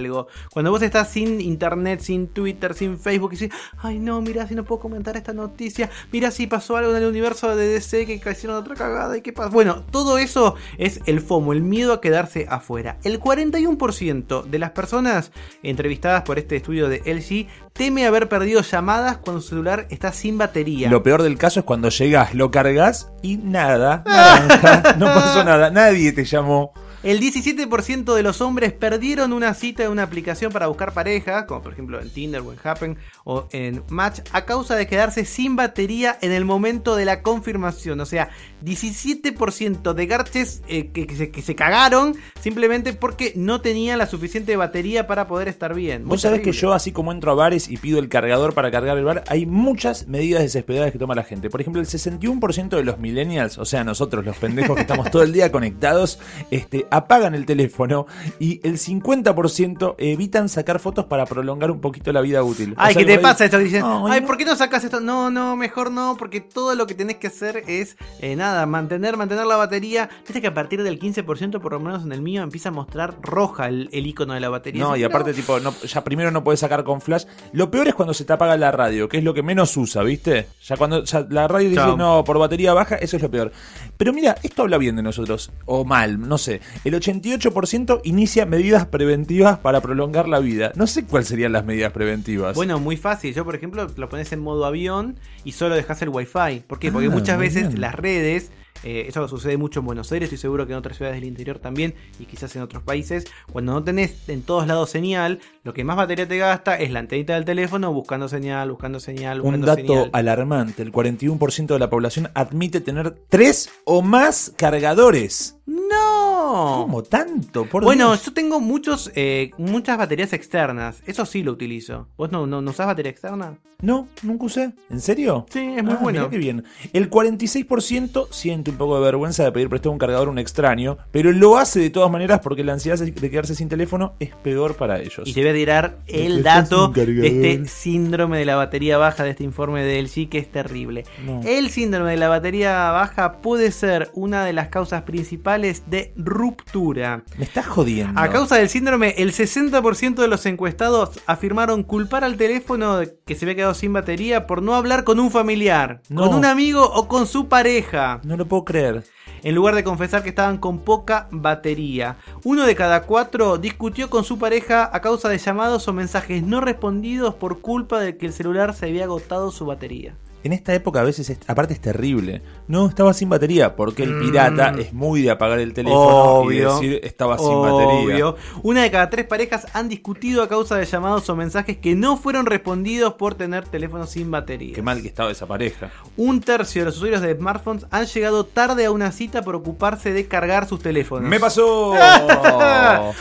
[0.51, 4.55] Cuando vos estás sin internet, sin Twitter, sin Facebook y decís, ay no, mira si
[4.55, 8.31] no puedo comentar esta noticia, mira si pasó algo en el universo de DC que
[8.31, 9.49] hicieron otra cagada y qué pasa.
[9.49, 12.97] Bueno, todo eso es el FOMO, el miedo a quedarse afuera.
[13.03, 19.17] El 41% de las personas entrevistadas por este estudio de LG teme haber perdido llamadas
[19.17, 20.89] cuando su celular está sin batería.
[20.89, 25.69] Lo peor del caso es cuando llegas, lo cargas y nada, naranja, no pasó nada,
[25.71, 26.73] nadie te llamó.
[27.03, 31.61] El 17% de los hombres perdieron una cita en una aplicación para buscar pareja, como
[31.61, 35.57] por ejemplo en Tinder o en Happen o en Match, a causa de quedarse sin
[35.57, 37.99] batería en el momento de la confirmación.
[37.99, 38.29] O sea,
[38.63, 44.07] 17% de garches eh, que, que se, que se cagaron simplemente porque no tenían la
[44.07, 46.03] suficiente batería para poder estar bien.
[46.03, 48.71] Muy Vos sabés que yo, así como entro a bares y pido el cargador para
[48.71, 51.49] cargar el bar, hay muchas medidas desesperadas que toma la gente.
[51.49, 55.23] Por ejemplo, el 61% de los millennials, o sea, nosotros los pendejos que estamos todo
[55.23, 58.05] el día conectados, este, apagan el teléfono
[58.39, 62.73] y el 50% evitan sacar fotos para prolongar un poquito la vida útil.
[62.73, 63.57] O Ay, sea, ¿qué te ahí- pasa esto?
[63.57, 64.27] Dicen, Ay, ay, no.
[64.27, 64.99] ¿por qué no sacas esto?
[64.99, 69.17] No, no, mejor no, porque todo lo que tenés que hacer es, eh, nada, mantener,
[69.17, 70.09] mantener la batería.
[70.25, 73.15] Viste que a partir del 15%, por lo menos en el mío, empieza a mostrar
[73.21, 74.83] roja el, el icono de la batería.
[74.83, 77.25] No, y aparte, tipo, no, ya primero no puedes sacar con flash.
[77.51, 80.03] Lo peor es cuando se te apaga la radio, que es lo que menos usa,
[80.03, 80.47] ¿viste?
[80.63, 81.97] Ya cuando ya la radio dice, Chao.
[81.97, 83.51] no, por batería baja, eso es lo peor.
[83.97, 86.61] Pero mira, esto habla bien de nosotros, o mal, no sé.
[86.83, 90.71] El 88% inicia medidas preventivas para prolongar la vida.
[90.75, 92.55] No sé cuáles serían las medidas preventivas.
[92.55, 93.33] Bueno, muy fácil.
[93.33, 96.61] Yo, por ejemplo, lo pones en modo avión y solo dejas el wifi.
[96.67, 96.91] ¿Por qué?
[96.91, 97.79] Porque Ah, muchas veces bien.
[97.81, 98.51] las redes,
[98.83, 101.59] eh, eso sucede mucho en Buenos Aires, estoy seguro que en otras ciudades del interior
[101.59, 105.85] también y quizás en otros países, cuando no tenés en todos lados señal, lo que
[105.85, 109.67] más batería te gasta es la antenita del teléfono buscando señal, buscando señal, un buscando
[109.67, 110.09] dato señal.
[110.11, 115.57] alarmante, el 41% de la población admite tener tres o más cargadores.
[115.97, 116.83] ¡No!
[116.83, 117.65] ¿Cómo tanto?
[117.65, 118.25] Por Bueno, Dios.
[118.25, 121.01] yo tengo muchos, eh, muchas baterías externas.
[121.05, 122.07] Eso sí lo utilizo.
[122.17, 123.57] ¿Vos no, no, no usás batería externa?
[123.81, 124.71] No, nunca usé.
[124.89, 125.45] ¿En serio?
[125.49, 126.19] Sí, es muy Ah, bueno.
[126.19, 126.63] mirá qué bien.
[126.93, 130.97] El 46% siente un poco de vergüenza de pedir prestado un cargador a un extraño,
[131.11, 134.75] pero lo hace de todas maneras porque la ansiedad de quedarse sin teléfono es peor
[134.75, 135.23] para ellos.
[135.27, 139.25] Y te voy a tirar el Después dato de este síndrome de la batería baja
[139.25, 141.03] de este informe de LG que es terrible.
[141.25, 141.41] No.
[141.43, 147.23] El síndrome de la batería baja puede ser una de las causas principales de ruptura.
[147.37, 148.19] Me estás jodiendo.
[148.19, 153.45] A causa del síndrome, el 60% de los encuestados afirmaron culpar al teléfono que se
[153.45, 156.27] había quedado sin batería por no hablar con un familiar, No.
[156.27, 158.21] con un amigo o con su pareja.
[158.23, 159.03] No lo puedo creer.
[159.43, 162.15] En lugar de confesar que estaban con poca batería.
[162.45, 166.61] Uno de cada cuatro discutió con su pareja a causa de llamados o mensajes no
[166.61, 170.15] respondidos por culpa de que el celular se había agotado su batería.
[170.43, 172.41] En esta época a veces, es- aparte es terrible.
[172.67, 176.45] No, estaba sin batería, porque el pirata es muy de apagar el teléfono Mm.
[176.45, 176.69] Obvio.
[176.81, 178.33] y decir estaba sin batería.
[178.61, 182.17] Una de cada tres parejas han discutido a causa de llamados o mensajes que no
[182.17, 184.75] fueron respondidos por tener teléfonos sin batería.
[184.75, 185.91] Qué mal que estaba esa pareja.
[186.17, 190.11] Un tercio de los usuarios de smartphones han llegado tarde a una cita por ocuparse
[190.11, 191.29] de cargar sus teléfonos.
[191.29, 191.93] ¡Me pasó!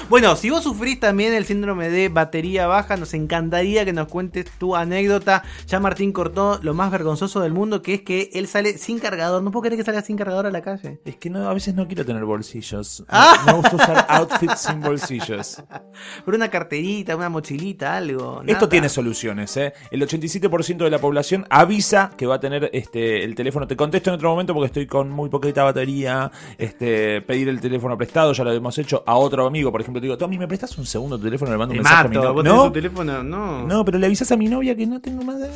[0.09, 4.47] Bueno, si vos sufrís también el síndrome de batería baja, nos encantaría que nos cuentes
[4.59, 5.43] tu anécdota.
[5.69, 9.43] Ya Martín cortó lo más vergonzoso del mundo, que es que él sale sin cargador.
[9.43, 11.01] No puedo creer que salga sin cargador a la calle.
[11.05, 13.05] Es que no, a veces no quiero tener bolsillos.
[13.09, 13.43] Ah.
[13.47, 15.63] Me gusta usar outfits sin bolsillos.
[16.25, 18.43] Pero una carterita, una mochilita, algo.
[18.47, 19.73] Esto tiene soluciones, ¿eh?
[19.91, 23.67] El 87% de la población avisa que va a tener este el teléfono.
[23.67, 26.31] Te contesto en otro momento porque estoy con muy poquita batería.
[26.59, 29.71] Este, pedir el teléfono prestado, ya lo hemos hecho a otro amigo.
[29.71, 31.53] Por ejemplo, te digo, Tommy, ¿me prestas un segundo tu teléfono?
[31.53, 32.43] Le mando Te un mensaje a mi novia.
[32.43, 32.73] ¿No?
[32.73, 33.67] teléfono, no.
[33.67, 35.49] No, pero le avisas a mi novia que no tengo más de...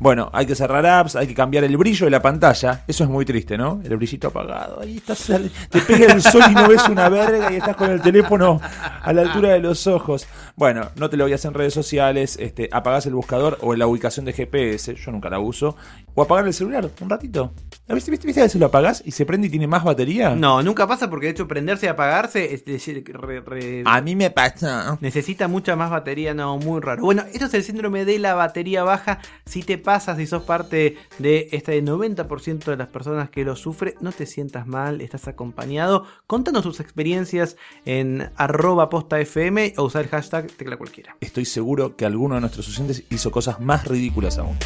[0.00, 2.84] Bueno, hay que cerrar apps, hay que cambiar el brillo de la pantalla.
[2.86, 3.80] Eso es muy triste, ¿no?
[3.84, 4.80] El brillito apagado.
[4.80, 5.26] Ahí estás,
[5.70, 8.60] te pega el sol y no ves una verga y estás con el teléfono
[9.02, 10.26] a la altura de los ojos.
[10.56, 13.86] Bueno, no te lo veas en redes sociales, este, apagás el buscador o en la
[13.86, 15.76] ubicación de GPS, yo nunca la uso,
[16.14, 17.52] o apagar el celular un ratito.
[17.88, 20.34] ¿Viste, viste, viste a veces lo apagás y se prende y tiene más batería?
[20.34, 24.14] No, nunca pasa porque de hecho prenderse y apagarse es de- re- re- A mí
[24.14, 24.98] me pasa.
[25.00, 27.02] necesita mucha más batería, no, muy raro.
[27.02, 29.20] Bueno, esto es el síndrome de la batería baja.
[29.46, 33.94] Si te pasa si sos parte de este 90% de las personas que lo sufre,
[34.02, 36.04] no te sientas mal, estás acompañado.
[36.26, 41.16] Contanos tus experiencias en arroba posta FM o usar el hashtag tecla cualquiera.
[41.22, 44.58] Estoy seguro que alguno de nuestros oyentes hizo cosas más ridículas aún.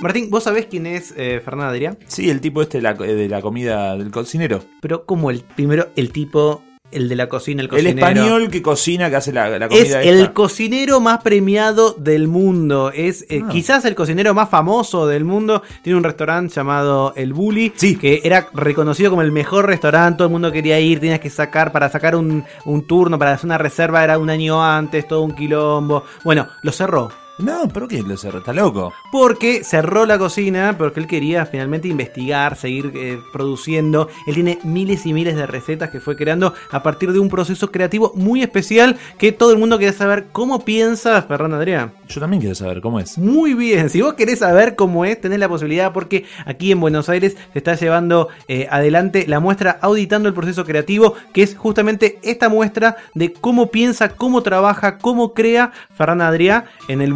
[0.00, 1.98] Martín, ¿vos sabés quién es eh, Fernanda Adrián?
[2.08, 4.64] Sí, el tipo este de la, de la comida del cocinero.
[4.80, 7.98] Pero como el primero, el tipo, el de la cocina, el El cocinero.
[7.98, 12.90] español que cocina, que hace la, la Es comida el cocinero más premiado del mundo.
[12.94, 13.48] Es eh, Ah.
[13.50, 15.62] quizás el cocinero más famoso del mundo.
[15.82, 17.72] Tiene un restaurante llamado El Bully.
[17.76, 17.96] Sí.
[17.96, 20.18] Que era reconocido como el mejor restaurante.
[20.18, 21.00] Todo el mundo quería ir.
[21.00, 24.62] Tenías que sacar, para sacar un, un turno, para hacer una reserva, era un año
[24.64, 26.04] antes, todo un quilombo.
[26.24, 27.10] Bueno, lo cerró.
[27.38, 28.38] No, pero ¿qué lo cerró?
[28.38, 28.92] ¿Está loco?
[29.10, 34.08] Porque cerró la cocina, porque él quería finalmente investigar, seguir eh, produciendo.
[34.26, 37.72] Él tiene miles y miles de recetas que fue creando a partir de un proceso
[37.72, 41.92] creativo muy especial que todo el mundo quería saber cómo piensa Ferran Adrián.
[42.06, 43.16] Yo también quiero saber cómo es.
[43.16, 47.08] Muy bien, si vos querés saber cómo es, tenés la posibilidad porque aquí en Buenos
[47.08, 52.18] Aires se está llevando eh, adelante la muestra Auditando el Proceso Creativo, que es justamente
[52.22, 57.14] esta muestra de cómo piensa, cómo trabaja, cómo crea Ferran Adrià en el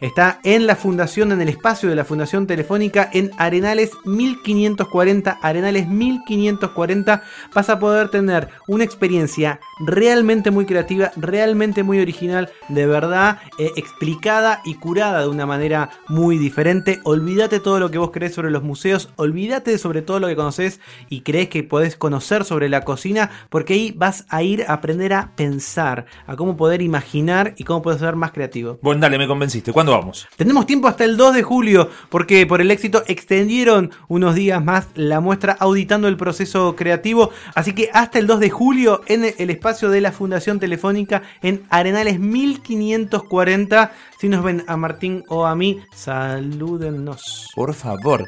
[0.00, 5.38] Está en la fundación, en el espacio de la Fundación Telefónica en Arenales 1540.
[5.42, 7.22] Arenales 1540
[7.54, 13.70] vas a poder tener una experiencia realmente muy creativa, realmente muy original, de verdad, eh,
[13.76, 17.00] explicada y curada de una manera muy diferente.
[17.04, 20.80] Olvídate todo lo que vos crees sobre los museos, olvídate sobre todo lo que conoces
[21.08, 25.12] y crees que podés conocer sobre la cocina, porque ahí vas a ir a aprender
[25.12, 28.78] a pensar, a cómo poder imaginar y cómo poder ser más creativo.
[28.82, 29.72] Bueno, dale, me convenciste.
[29.72, 30.26] ¿Cuándo vamos?
[30.36, 34.86] Tenemos tiempo hasta el 2 de julio, porque por el éxito extendieron unos días más
[34.94, 37.30] la muestra auditando el proceso creativo.
[37.54, 41.62] Así que hasta el 2 de julio en el espacio de la Fundación Telefónica en
[41.68, 43.92] Arenales 1540.
[44.18, 47.48] Si nos ven a Martín o a mí, salúdennos.
[47.54, 48.26] Por favor.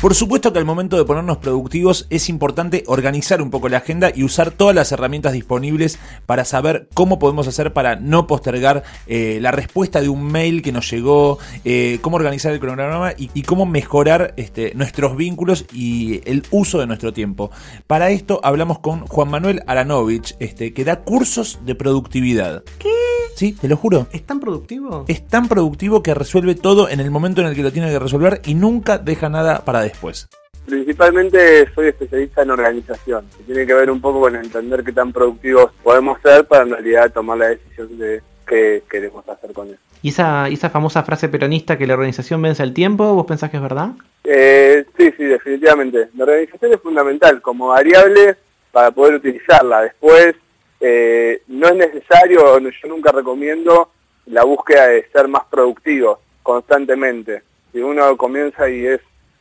[0.00, 4.10] Por supuesto que al momento de ponernos productivos es importante organizar un poco la agenda
[4.14, 9.40] y usar todas las herramientas disponibles para saber cómo podemos hacer para no postergar eh,
[9.42, 13.66] la respuesta de un mail que nos llegó, eh, cómo organizar el cronograma y, cómo
[13.66, 17.50] mejorar este, nuestros vínculos y el uso de nuestro tiempo.
[17.86, 22.64] Para esto hablamos con Juan Manuel Aranovich, este, que da cursos de productividad.
[22.78, 23.19] ¿Qué?
[23.34, 24.06] Sí, te lo juro.
[24.12, 25.04] ¿Es tan productivo?
[25.08, 27.98] Es tan productivo que resuelve todo en el momento en el que lo tiene que
[27.98, 30.28] resolver y nunca deja nada para después.
[30.66, 35.12] Principalmente soy especialista en organización, que tiene que ver un poco con entender qué tan
[35.12, 39.78] productivos podemos ser para en realidad tomar la decisión de qué queremos hacer con eso.
[40.02, 43.50] ¿Y esa, y esa famosa frase peronista que la organización vence el tiempo, vos pensás
[43.50, 43.90] que es verdad?
[44.24, 46.08] Eh, sí, sí, definitivamente.
[46.16, 48.36] La organización es fundamental como variable
[48.72, 49.82] para poder utilizarla.
[49.82, 50.36] Después,
[50.80, 53.90] eh, no es necesario, yo nunca recomiendo
[54.26, 57.42] la búsqueda de ser más productivo constantemente.
[57.72, 59.00] Si uno comienza y es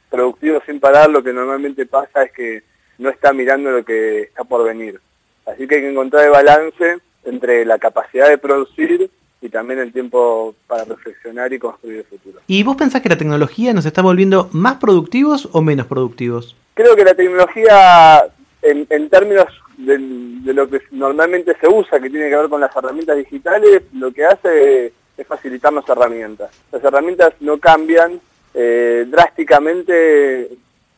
[0.10, 2.63] productivo sin parar, lo que normalmente pasa es que
[2.97, 4.99] no está mirando lo que está por venir.
[5.45, 9.10] Así que hay que encontrar el balance entre la capacidad de producir
[9.41, 12.39] y también el tiempo para reflexionar y construir el futuro.
[12.47, 16.56] ¿Y vos pensás que la tecnología nos está volviendo más productivos o menos productivos?
[16.73, 18.25] Creo que la tecnología,
[18.62, 22.62] en, en términos de, de lo que normalmente se usa, que tiene que ver con
[22.62, 26.50] las herramientas digitales, lo que hace es facilitarnos herramientas.
[26.72, 28.19] Las herramientas no cambian
[28.54, 30.50] eh, drásticamente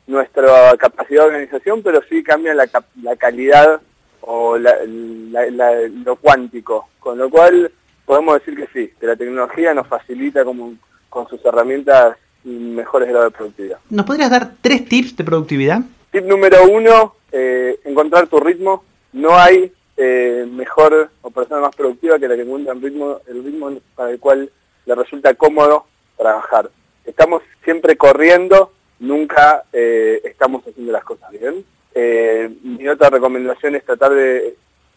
[0.08, 2.68] nuestra capacidad de organización, pero sí cambian la,
[3.02, 3.82] la calidad
[4.22, 7.72] o la- la- la- lo cuántico, con lo cual
[8.06, 10.74] podemos decir que sí, que la tecnología nos facilita como,
[11.10, 13.78] con sus herramientas mejores grados de productividad.
[13.90, 15.82] ¿Nos podrías dar tres tips de productividad?
[16.12, 18.84] Tip número uno, eh, encontrar tu ritmo.
[19.14, 23.20] No hay eh, mejor o persona más productiva que la que encuentra el ritmo,
[23.96, 24.50] para el cual
[24.86, 25.86] le resulta cómodo
[26.18, 26.70] trabajar.
[27.06, 31.66] Estamos siempre corriendo, nunca eh, estamos haciendo las cosas bien.
[32.64, 34.56] Mi otra recomendación es tratar de,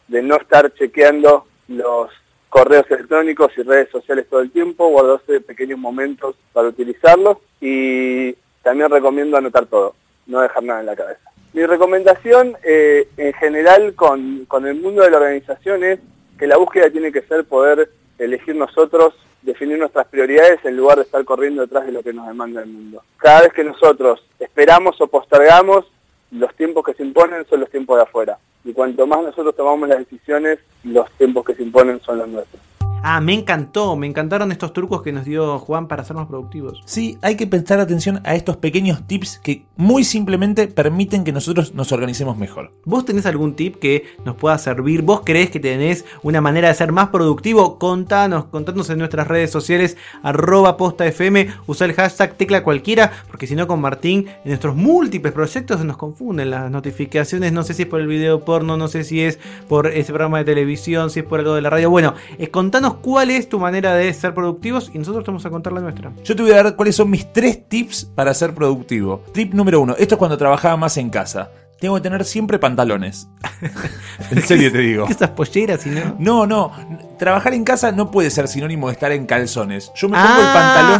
[0.08, 2.10] de no estar chequeando los
[2.48, 8.90] correos electrónicos y redes sociales todo el tiempo, guardarse pequeños momentos para utilizarlos y también
[8.90, 11.33] recomiendo anotar todo, no dejar nada en la cabeza.
[11.54, 16.00] Mi recomendación eh, en general con, con el mundo de la organización es
[16.36, 21.04] que la búsqueda tiene que ser poder elegir nosotros, definir nuestras prioridades en lugar de
[21.04, 23.04] estar corriendo detrás de lo que nos demanda el mundo.
[23.18, 25.86] Cada vez que nosotros esperamos o postergamos,
[26.32, 28.36] los tiempos que se imponen son los tiempos de afuera.
[28.64, 32.60] Y cuanto más nosotros tomamos las decisiones, los tiempos que se imponen son los nuestros.
[33.06, 36.82] Ah, me encantó, me encantaron estos trucos que nos dio Juan para ser más productivos.
[36.86, 41.74] Sí, hay que prestar atención a estos pequeños tips que muy simplemente permiten que nosotros
[41.74, 42.72] nos organicemos mejor.
[42.86, 45.02] ¿Vos tenés algún tip que nos pueda servir?
[45.02, 47.78] ¿Vos creés que tenés una manera de ser más productivo?
[47.78, 53.46] Contanos, contanos en nuestras redes sociales, arroba posta FM, usa el hashtag tecla cualquiera, porque
[53.46, 57.74] si no con Martín, en nuestros múltiples proyectos se nos confunden las notificaciones, no sé
[57.74, 59.38] si es por el video porno, no sé si es
[59.68, 61.90] por ese programa de televisión, si es por algo de la radio.
[61.90, 65.50] Bueno, eh, contanos cuál es tu manera de ser productivos y nosotros te vamos a
[65.50, 66.12] contar la nuestra.
[66.24, 69.22] Yo te voy a dar cuáles son mis tres tips para ser productivo.
[69.32, 71.50] Tip número uno, esto es cuando trabajaba más en casa.
[71.84, 73.28] Tengo que tener siempre pantalones.
[74.30, 75.04] en serio te digo.
[75.04, 76.16] ¿Qué esas polleras y no?
[76.18, 76.72] No, no.
[77.18, 79.92] Trabajar en casa no puede ser sinónimo de estar en calzones.
[79.94, 80.52] Yo me pongo Ah, el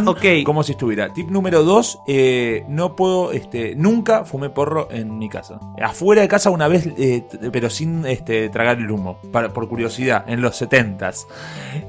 [0.03, 0.45] pantalón ok.
[0.45, 1.11] como si estuviera.
[1.11, 5.59] Tip número dos, eh, no puedo, este, nunca fumé porro en mi casa.
[5.83, 10.23] Afuera de casa una vez, eh, pero sin este, tragar el humo, para- por curiosidad,
[10.27, 11.25] en los setentas.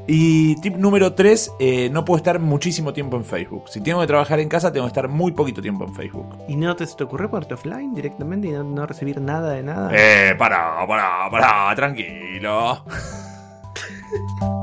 [0.07, 3.65] Y tip número tres, eh, no puedo estar muchísimo tiempo en Facebook.
[3.69, 6.35] Si tengo que trabajar en casa, tengo que estar muy poquito tiempo en Facebook.
[6.49, 9.91] ¿Y no te, te ocurrió ponerte offline directamente y no, no recibir nada de nada?
[9.93, 12.83] Eh, pará, pará, pará, tranquilo.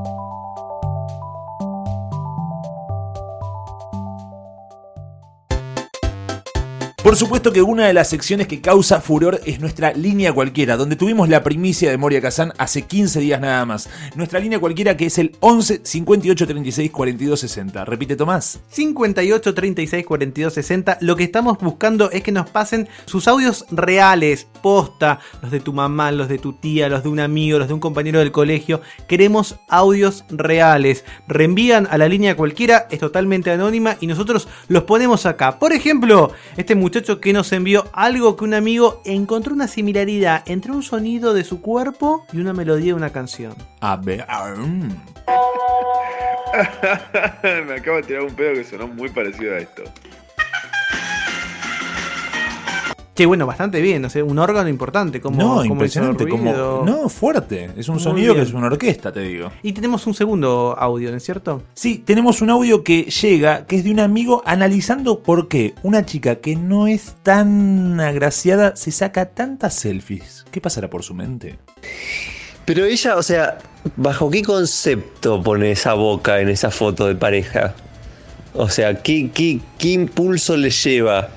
[7.04, 10.96] Por supuesto que una de las secciones que causa furor es nuestra línea cualquiera, donde
[10.96, 13.90] tuvimos la primicia de Moria Kazan hace 15 días nada más.
[14.14, 17.84] Nuestra línea cualquiera que es el 11 58 36 42 60.
[17.84, 18.60] Repite Tomás.
[18.70, 20.96] 58 36 42 60.
[21.02, 25.74] Lo que estamos buscando es que nos pasen sus audios reales, posta, los de tu
[25.74, 28.80] mamá, los de tu tía, los de un amigo, los de un compañero del colegio.
[29.08, 31.04] Queremos audios reales.
[31.28, 35.58] Reenvían a la línea cualquiera, es totalmente anónima y nosotros los ponemos acá.
[35.58, 40.70] Por ejemplo, este muchacho que nos envió algo que un amigo encontró una similaridad entre
[40.70, 43.54] un sonido de su cuerpo y una melodía de una canción.
[43.80, 44.24] A ver.
[44.56, 44.88] mm.
[47.66, 49.82] Me acabo de tirar un pedo que sonó muy parecido a esto.
[53.14, 55.20] Che, bueno, bastante bien, no sé, un órgano importante.
[55.20, 56.26] Como, No, como impresionante.
[56.26, 57.70] Como, no, fuerte.
[57.76, 59.52] Es un Muy sonido que es una orquesta, te digo.
[59.62, 61.62] Y tenemos un segundo audio, ¿no es cierto?
[61.74, 66.04] Sí, tenemos un audio que llega, que es de un amigo analizando por qué una
[66.04, 70.44] chica que no es tan agraciada se saca tantas selfies.
[70.50, 71.58] ¿Qué pasará por su mente?
[72.64, 73.58] Pero ella, o sea,
[73.94, 77.74] ¿bajo qué concepto pone esa boca en esa foto de pareja?
[78.54, 81.28] O sea, ¿qué, qué, qué impulso le lleva?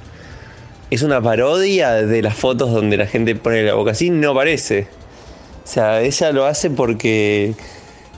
[0.89, 4.09] ¿Es una parodia de las fotos donde la gente pone la boca así?
[4.09, 4.87] No parece.
[5.65, 7.55] O sea, ella lo hace porque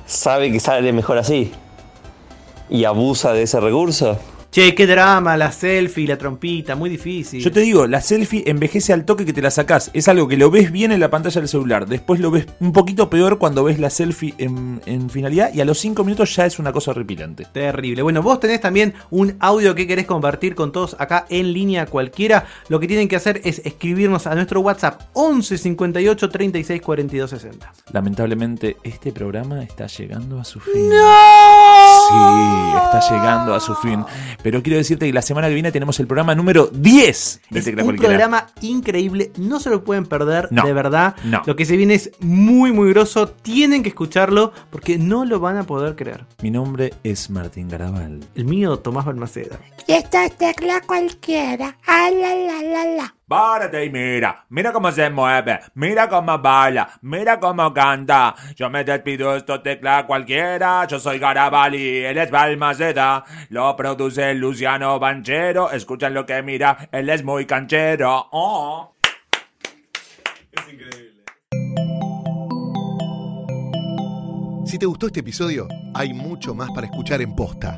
[0.06, 1.52] sabe que sale mejor así.
[2.70, 4.20] Y abusa de ese recurso.
[4.52, 7.40] Che, qué drama, la selfie, la trompita, muy difícil.
[7.40, 9.92] Yo te digo, la selfie envejece al toque que te la sacás.
[9.94, 11.86] Es algo que lo ves bien en la pantalla del celular.
[11.88, 15.54] Después lo ves un poquito peor cuando ves la selfie en, en finalidad.
[15.54, 17.46] Y a los 5 minutos ya es una cosa horripilante.
[17.46, 18.02] Terrible.
[18.02, 22.48] Bueno, vos tenés también un audio que querés compartir con todos acá en línea cualquiera.
[22.70, 27.74] Lo que tienen que hacer es escribirnos a nuestro WhatsApp 11 58 36 42 60.
[27.94, 30.74] Lamentablemente, este programa está llegando a su fin.
[30.74, 32.16] Sí,
[32.66, 32.69] está
[33.12, 34.04] llegando a su fin.
[34.44, 37.66] Pero quiero decirte que la semana que viene tenemos el programa número 10 de Es
[37.66, 38.10] Tecla un Cualquiera.
[38.10, 41.16] programa increíble, no se lo pueden perder, No, de verdad.
[41.24, 41.42] no.
[41.46, 43.28] Lo que se viene es muy, muy grosso.
[43.30, 46.26] Tienen que escucharlo porque no lo van a poder creer.
[46.42, 48.20] Mi nombre es Martín Garabal.
[48.36, 49.60] El mío, Tomás Balmaceda.
[49.88, 51.78] Y esta es tecla cualquiera.
[51.88, 53.16] Ah, la, la, la, la.
[53.30, 58.34] Párate y mira, mira cómo se mueve, mira cómo baila, mira cómo canta.
[58.56, 60.88] Yo me despido, esto tecla cualquiera.
[60.88, 63.24] Yo soy Garabali, él es Balmaceda.
[63.50, 65.70] Lo produce Luciano Banchero.
[65.70, 68.30] Escuchan lo que mira, él es muy canchero.
[68.32, 68.96] Oh.
[74.66, 77.78] Si te gustó este episodio, hay mucho más para escuchar en Posta.